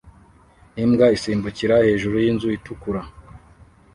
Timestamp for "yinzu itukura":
2.23-3.01